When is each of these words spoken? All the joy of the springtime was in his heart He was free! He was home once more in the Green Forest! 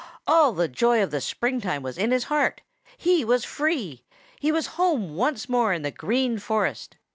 All 0.25 0.51
the 0.51 0.67
joy 0.67 1.03
of 1.03 1.11
the 1.11 1.21
springtime 1.21 1.83
was 1.83 1.95
in 1.99 2.09
his 2.09 2.23
heart 2.23 2.61
He 2.97 3.23
was 3.23 3.45
free! 3.45 4.03
He 4.39 4.51
was 4.51 4.65
home 4.81 5.13
once 5.15 5.47
more 5.47 5.73
in 5.73 5.83
the 5.83 5.91
Green 5.91 6.39
Forest! 6.39 6.97